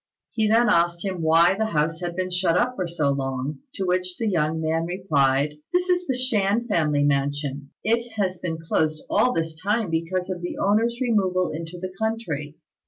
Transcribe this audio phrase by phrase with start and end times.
[0.31, 3.85] He then asked him why the house had been shut up for so long; to
[3.85, 7.69] which the young man replied, "This is the Shan family mansion.
[7.83, 12.57] It has been closed all this time because of the owner's removal into the country.